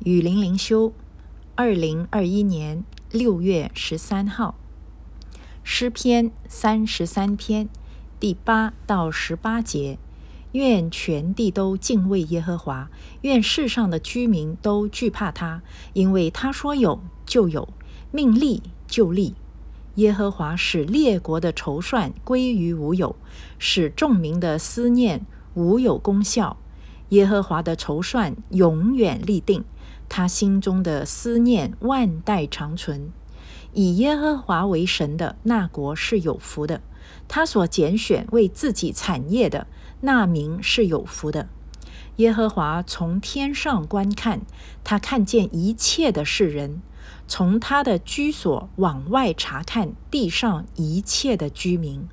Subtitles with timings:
[0.00, 0.92] 雨林灵修，
[1.54, 4.56] 二零二一年六月十三号，
[5.62, 7.68] 诗篇三十三篇
[8.20, 9.98] 第八到十八节。
[10.52, 12.88] 愿全地都敬畏耶和华，
[13.22, 15.62] 愿世上的居民都惧怕他，
[15.94, 17.68] 因为他说有就有，
[18.12, 19.34] 命立就立。
[19.96, 23.16] 耶和华使列国的筹算归于无有，
[23.58, 25.24] 使众民的思念
[25.54, 26.56] 无有功效。
[27.10, 29.64] 耶和华的筹算永远立定。
[30.08, 33.10] 他心中的思念万代长存，
[33.72, 36.80] 以耶和华为神的那国是有福的；
[37.26, 39.66] 他所拣选为自己产业的
[40.02, 41.48] 那民是有福的。
[42.16, 44.42] 耶和华从天上观看，
[44.84, 46.82] 他看见一切的世人；
[47.26, 52.06] 从他的居所往外查看地上一切的居民。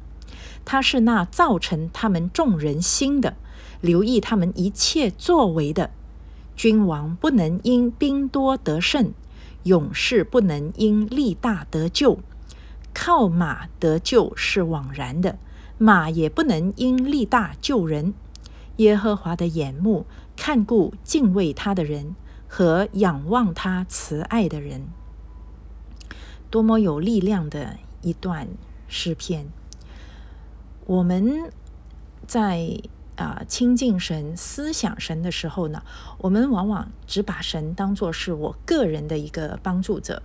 [0.64, 3.36] 他是那造成他们众人心的，
[3.82, 5.90] 留意他们一切作为的。
[6.56, 9.14] 君王不能因兵多得胜，
[9.64, 12.20] 勇士不能因力大得救。
[12.94, 15.40] 靠马得救是枉然的，
[15.78, 18.14] 马也不能因力大救人。
[18.78, 22.16] 耶和华的眼目看顾敬畏他的人
[22.48, 24.88] 和仰望他慈爱的人。
[26.50, 28.48] 多么有力量的一段
[28.88, 29.48] 诗篇！
[30.86, 31.52] 我们
[32.28, 32.80] 在。
[33.22, 35.84] 啊，亲近神、思想神的时候呢，
[36.18, 40.24] 我们往往只把神当作是我个人的一个帮助者。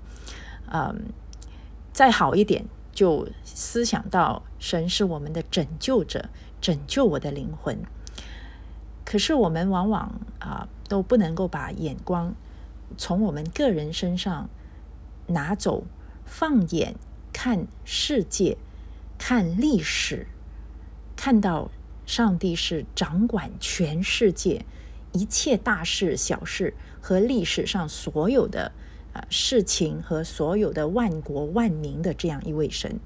[0.73, 1.13] 嗯，
[1.93, 7.79] 再好一点，就思想到神是我们的拯救者，拯救我的灵魂。
[9.05, 12.35] 可是我们往往啊，都不能够把眼光
[12.97, 14.49] 从我们个人身上
[15.27, 15.85] 拿走，
[16.25, 16.95] 放眼
[17.31, 18.57] 看世界，
[19.19, 20.27] 看历史，
[21.15, 21.71] 看到。
[22.07, 24.65] 上帝是掌管全世界
[25.13, 28.73] 一切大事、小事和历史上所有的
[29.13, 32.99] 啊事情和所有的万国万民的这样一位神。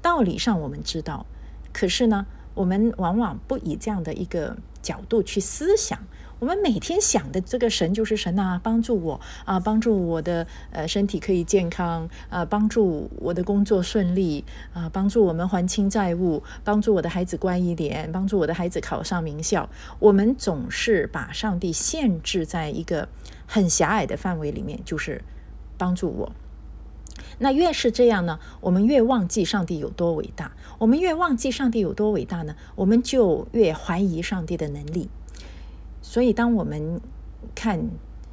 [0.00, 1.26] 道理上我们知道，
[1.72, 5.98] 可是呢，我们往往不以这样的一个角度去思想。
[6.40, 19.68] 我们每天想的这个神就是神呐，帮助我啊，帮助我的呃身体可以健康啊，帮助我的工作顺利啊，帮助我们还清债务，帮助我的孩子乖一点，帮助我的孩子考上名校。
[19.98, 23.08] 我们总是把上帝限制在一个
[23.44, 25.22] 很狭隘的范围里面，就是
[25.76, 26.32] 帮助我。
[27.40, 30.52] 那越是这样呢，我们越忘记上帝有多伟大。
[30.78, 35.10] 我们越忘记上帝有多伟大呢，我们就越怀疑上帝的能力。
[36.10, 37.02] 所以，当我们
[37.54, 37.90] 看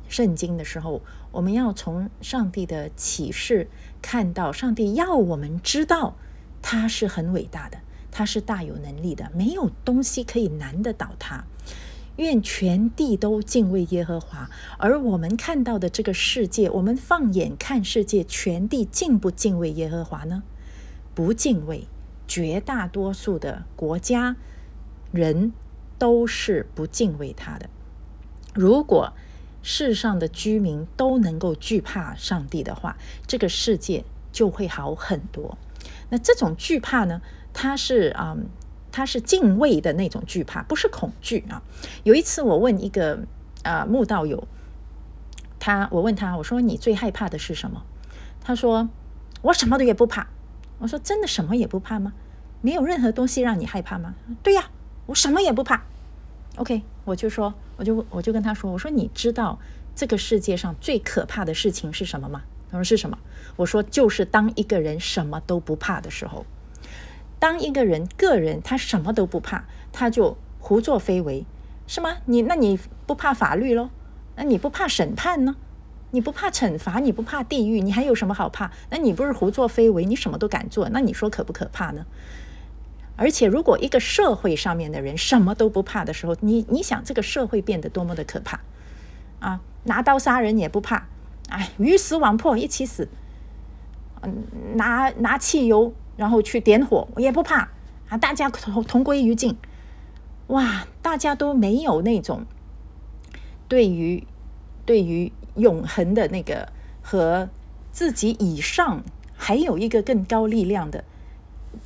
[0.07, 1.01] 圣经的时候，
[1.33, 3.67] 我们要从上帝的启示
[4.01, 6.15] 看到，上帝要我们知道
[6.61, 11.43] 他是很伟大的，他是大有能力的，没有东西可以难得倒他。
[12.15, 14.49] 愿全地都敬畏耶和华。
[14.77, 20.43] 而我们看到的这个世界，我们放眼看世界，全地敬不敬畏耶和华呢？
[21.13, 21.89] 不敬畏，
[22.25, 24.37] 绝大多数的国家
[25.11, 25.51] 人。
[25.97, 27.69] 都是不敬畏他的。
[28.53, 29.13] 如果
[29.61, 35.57] 世上的居民都能够惧怕上帝的话，这个世界就会好很多。
[36.09, 37.21] 那这种惧怕呢？
[37.51, 38.37] 它是啊，
[38.91, 41.63] 它是敬畏的那种惧怕，不是恐惧啊。
[42.03, 43.25] 有一次我问一个
[43.63, 44.47] 啊慕道友，
[45.59, 47.83] 他我问他，我说你最害怕的是什么？
[48.41, 48.87] 他说
[49.41, 50.27] 我什么都也不怕。
[50.77, 52.13] 我说真的什么也不怕吗？
[52.61, 54.13] 没有任何东西让你害怕吗？
[54.43, 54.69] 对呀。
[55.07, 55.83] 我什么也不怕
[56.57, 59.59] ，OK，我就说，我就我就跟他说，我说你知道
[59.95, 62.43] 这个世界上最可怕的事情是什么吗？
[62.71, 63.17] 他说是什么？
[63.57, 66.45] 我说就是当一个人什么都不怕的时候，
[67.39, 71.45] 当一个人个人他什么都不怕，他就胡作非为，
[71.87, 72.17] 是吗？
[72.25, 73.89] 你那你不怕法律喽？
[74.35, 75.55] 那你不怕审判呢？
[76.11, 76.99] 你不怕惩罚？
[76.99, 77.79] 你不怕地狱？
[77.79, 78.71] 你还有什么好怕？
[78.89, 80.03] 那你不是胡作非为？
[80.03, 80.89] 你什么都敢做？
[80.89, 82.05] 那你说可不可怕呢？
[83.17, 88.59] 而且，如果一个社会上面的人什么都不怕的时候，你你想这个社会变得多么的可怕
[89.39, 89.61] 啊！
[89.85, 91.07] 拿刀杀人也不怕，
[91.47, 93.07] 哎，鱼死网破一起死。
[94.21, 94.43] 嗯，
[94.75, 97.69] 拿拿汽油然后去点火也不怕
[98.09, 98.17] 啊！
[98.17, 99.55] 大家同同归于尽。
[100.47, 102.45] 哇，大家都没有那种
[103.67, 104.27] 对于
[104.85, 106.69] 对于永恒的那个
[107.01, 107.49] 和
[107.91, 109.03] 自己以上
[109.35, 111.03] 还有一个更高力量的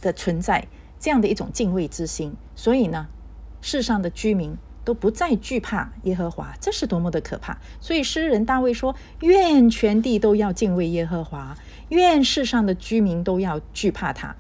[0.02, 0.68] 的存在。
[1.00, 3.08] 这样的一种敬畏之心，所以呢，
[3.62, 7.58] 世上的居民都不再惧怕耶和华，这是多么的可怕！
[7.80, 11.56] 所以诗人大卫说：“愿全地都要敬畏耶和华，
[11.90, 14.36] 愿世上的居民都要惧怕他。”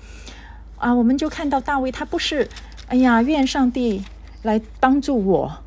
[0.77, 2.47] 啊，我们就看到大卫，他不是
[2.87, 4.03] 哎呀，愿上帝
[4.41, 5.63] 来帮助我，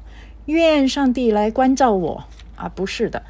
[0.47, 2.25] 愿上帝来关照我
[2.57, 3.23] 啊，不是的，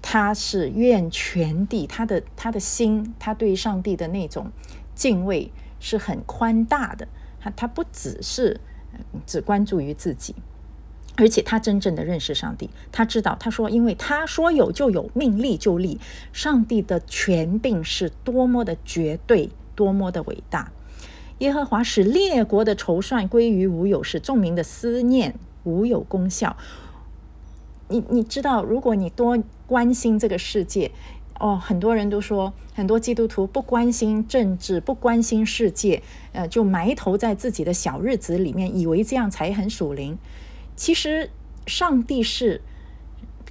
[0.00, 4.52] 他是愿全地，他的他的心，他对上帝的那种
[4.94, 5.50] 敬畏
[5.84, 7.06] 是很宽大的。
[7.38, 8.58] 他他不只是
[9.26, 10.34] 只关注于自己，
[11.16, 12.70] 而且他真正的认识上帝。
[12.90, 16.00] 他知道，他说，因为他说有就有，命立就立。
[16.32, 20.72] 上帝的权柄是多么的绝对，多么的伟大。
[21.40, 25.34] 耶和华使列国的筹算归于无有，使众民的思念
[25.64, 26.56] 无有功效。
[27.88, 29.36] 你你知道，如果你多
[29.66, 30.90] 关心这个世界，
[31.40, 36.02] 哦，很多人都说，很多基督徒不关心政治，不关心世界，
[36.32, 40.16] 呃，就埋头在自己的小日子里面，以为这样才很属灵。
[40.76, 41.30] 其实，
[41.66, 42.60] 上帝是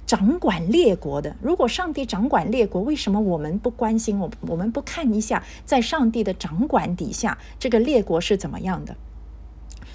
[0.06, 1.36] 掌管列国的。
[1.42, 4.18] 如果上帝掌管列国，为什么我们不关心？
[4.18, 8.96] 我我们不看一下，在上帝的掌管底下，这个列国是怎么样的？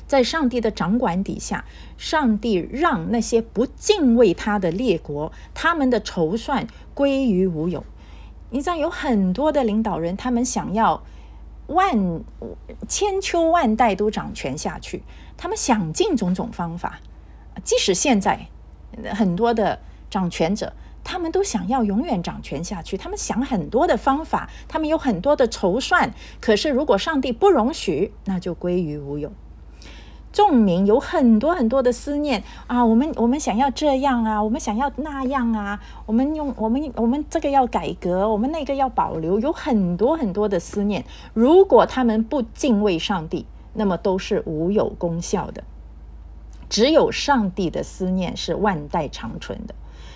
[0.10, 1.64] 在上帝的掌管底下，
[1.96, 6.66] 上帝让那些不敬畏他的列国，他们的筹算
[6.96, 7.84] 归于无有。
[8.50, 11.04] 你知道，有很多的领导人，他们想要
[11.68, 12.24] 万
[12.88, 15.04] 千秋万代都掌权下去，
[15.38, 17.00] 他们想尽种种方法。
[17.64, 18.48] 即使现在
[19.14, 19.80] 很多的
[20.10, 20.74] 掌权者，
[21.04, 26.12] 他们都想要永远掌权下去，他们想很多的方法，他们有很多的筹算。
[26.42, 29.32] 可是，如果上帝不容许，那就归于无有。
[30.32, 41.04] 众民有很多很多的思念啊，我们我们想要这样啊，我们想要那样啊，我们用我们我们这个要改革，我们那个要保留，有很多很多的思念。
[41.34, 45.64] 如果他们不敬畏上帝，那么都是无有功效的。
[46.70, 49.74] 只有上帝的思念是万代长存的，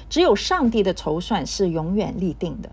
[0.10, 2.70] 只有上帝的筹算是永远立定的。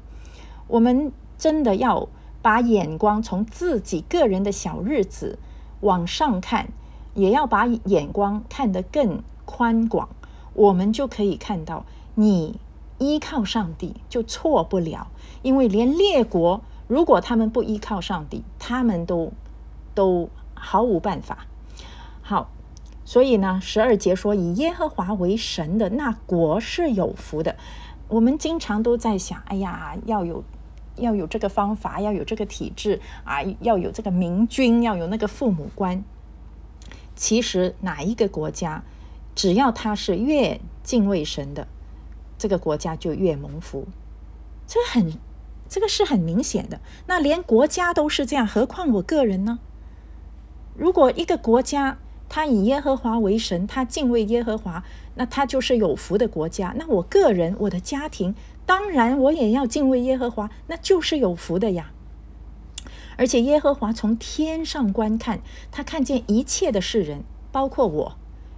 [0.68, 2.06] 我们真的要
[2.42, 5.38] 把眼光从自己个人的小日子
[5.80, 6.68] 往上看。
[7.14, 10.08] 也要把眼光看得更宽广，
[10.54, 11.84] 我们就可以看到，
[12.14, 12.58] 你
[12.98, 15.08] 依靠上帝就错不了，
[15.42, 19.32] 因为连列国如果他们不依靠上帝，他们都
[19.94, 21.46] 都毫无办法。
[22.22, 22.48] 好，
[23.04, 27.56] 所以呢，十二节说以耶和华为神的那国是有福的。
[28.08, 30.44] 我们经常都在想，哎呀，要有
[30.96, 36.04] 要有这个方法，要有这个体制啊，要有这个明君，要有那个父母官。
[37.20, 38.82] 其实哪一个国家，
[39.34, 41.68] 只要他是越敬畏神的，
[42.38, 43.86] 这个国家就越蒙福。
[44.66, 45.12] 这很，
[45.68, 46.80] 这个是很明显的。
[47.06, 49.58] 那连国家都是这样，何况我个人呢？
[50.74, 51.98] 如果一个国家
[52.30, 54.82] 他以耶和华为神，他敬畏耶和华，
[55.16, 56.74] 那他就是有福的国家。
[56.78, 58.34] 那我个人，我的家庭，
[58.64, 61.92] 当然我也要敬畏耶和华，那就是有福的呀。
[63.20, 67.22] 而且耶和华从天上观看，他看见一切的世人，
[67.52, 68.16] 包括我，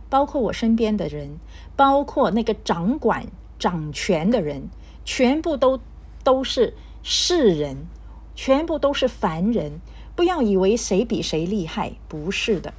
[0.09, 1.41] 包括我身边的人，
[1.75, 3.27] 包括那个掌管
[3.59, 4.69] 掌权的人，
[5.05, 5.81] 全部都
[6.23, 7.89] 都是世人，
[8.37, 9.81] 全部都是凡人。
[10.15, 12.73] 不要以为谁比谁厉害，不是的，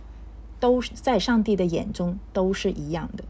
[0.61, 3.25] 都在上帝的眼中都是一样的。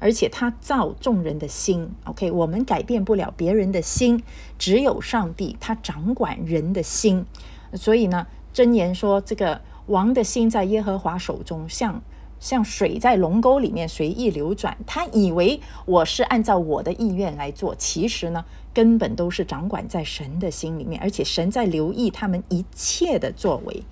[0.00, 4.24] 而且他造众人的心，OK，我们改变不了别人的心，
[4.58, 7.26] 只有上帝他掌管人的心。
[7.74, 12.02] 所以呢，箴言说，这个王的心在耶和华手中，像
[12.38, 14.76] 像水在龙沟里面随意流转。
[14.86, 23.84] 他以为我是按照我的意愿来做，其实呢，根本都是掌管在神的心里面，而且神在留意他们一切的作为。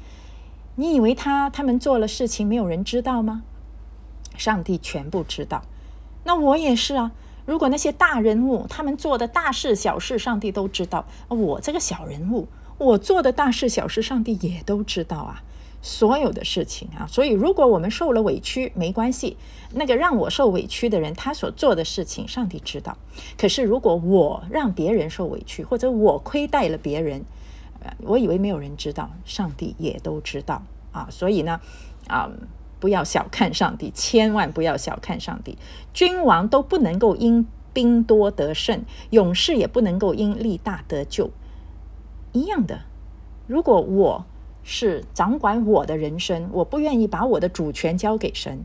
[0.76, 3.42] 你以为他他们做了事情没有人知道吗？
[4.36, 5.62] 上帝全部知道。
[6.24, 7.12] 那我也是啊。
[7.46, 12.46] 如果那些大人物他们做的大事小事，上帝都知道，我这个小人物。
[12.80, 15.42] 我做的大事小事，上帝也都知道啊，
[15.82, 17.06] 所有的事情啊。
[17.06, 19.36] 所以，如果我们受了委屈，没关系。
[19.74, 22.96] 那个让我受委屈的人，他所做的事情，上帝知道。
[23.36, 27.22] 可是，如果我让别人受委屈，或者我亏待了别人，
[27.82, 31.06] 呃我以为没有人知道，上帝也都知道啊。
[31.10, 31.60] 所以呢，
[32.08, 32.30] 啊，
[32.80, 35.58] 不要小看上帝，千万不要小看上帝。
[35.92, 41.30] 君王都不能够因兵多得胜，勇士也不能够因力大得救。
[42.32, 42.82] 一样的，
[43.46, 44.24] 如果我
[44.62, 48.60] 是掌管我的人生，我不愿意把我的主权交给神，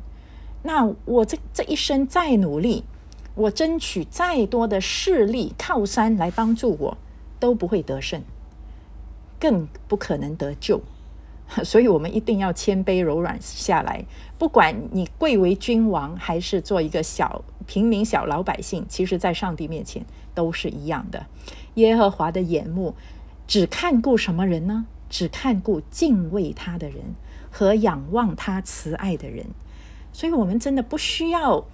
[0.63, 2.83] 那我这这一生再努力，
[3.33, 6.97] 我争取再多的势力靠山来帮助我，
[7.39, 8.21] 都不会得胜，
[9.39, 10.81] 更不可能得救。
[11.63, 14.03] 所以，我们一定要谦卑柔软下来。
[14.39, 20.03] 不管你贵为君王，还是做一个小平民、小老百姓，其实，在上帝面前
[20.33, 21.27] 都是一样的。
[21.75, 22.95] 耶和华的眼目。
[23.47, 24.85] 只看顾什么人呢？
[25.07, 27.15] 只看顾敬畏他的人
[27.51, 29.45] 和仰望他慈爱的人。
[30.11, 31.65] 所以，我们真的不需要，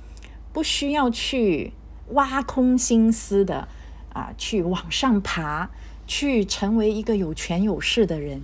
[0.52, 1.74] 不需要去
[2.10, 3.68] 挖空心思的
[4.14, 5.70] 啊去往上爬，
[6.06, 8.42] 去成为一个有权有势的人。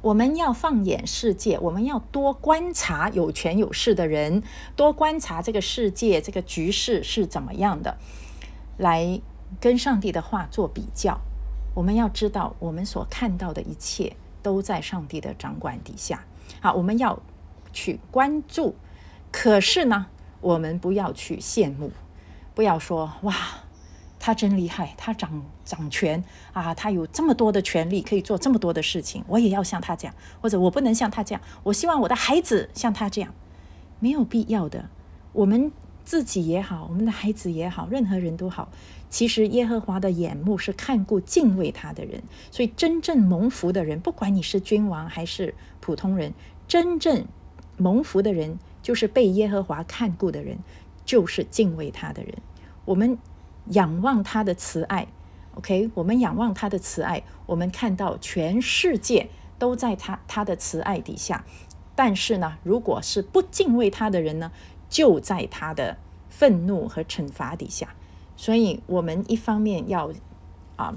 [0.00, 4.42] 我们要放眼世界，我们要多观察有权有势的人，
[4.76, 7.96] 多观察这个世界这个局势是怎么样的，
[8.78, 9.20] 来
[9.60, 11.20] 跟上帝的话做比较。
[11.74, 16.24] 我们要知道，我们所看到的一切都在上帝的掌管底下。
[16.60, 17.20] 好，我们要
[17.72, 18.74] 去关注，
[19.30, 20.06] 可是呢，
[20.40, 21.92] 我们不要去羡慕，
[22.54, 23.34] 不要说哇。
[24.20, 26.72] 他真厉害，他掌掌权啊！
[26.74, 29.22] 他有这么多的权利，可以做这么多的事情。
[29.28, 31.42] 我也要像他这样，或者我不能像他这样。
[31.62, 33.34] 我希望我的孩子像他这样，
[34.00, 34.88] 没有必要的。
[35.34, 35.70] 我们
[36.04, 38.68] 自己也好，我们的孩子也好，任何人都好。
[39.10, 46.32] 其实耶和华的眼目是看顾敬畏他的人，所以真正蒙福的人，不管你是君王还是普通人，
[46.68, 47.24] 真正
[47.76, 50.58] 蒙福的人就是被耶和华看顾的人，
[51.04, 52.34] 就是敬畏他的人。
[52.84, 53.18] 我们。
[53.70, 55.06] 仰望他的慈爱
[55.54, 61.46] ，OK，我们仰望他的慈爱，我们看到全世界都在他他的慈爱底下。
[61.94, 64.52] 但是呢，如果是不敬畏他的人呢，
[64.94, 65.96] 就在他的
[66.30, 67.88] 愤怒和惩罚底下。
[68.36, 70.12] 所以，我们一方面要
[70.76, 70.94] 啊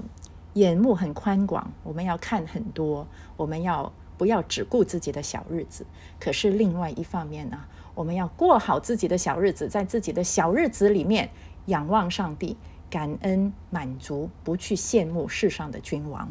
[0.54, 3.04] 眼目很宽广，我们要看很多，
[3.36, 5.84] 我们要不要只顾自己的小日子？
[6.20, 7.58] 可是另外一方面呢，
[7.96, 11.28] 我们要过好自己的小日子，在自己的小日子里面。
[11.66, 12.56] 仰望上帝，
[12.88, 16.30] 感恩满足，不去羡慕世上的君王。